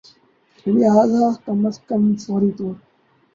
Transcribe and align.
لہذا 0.65 1.21
اسے 1.27 1.41
کم 1.45 1.59
از 1.67 1.77
کم 1.87 2.01
فوری 2.23 2.51
طور 2.57 2.75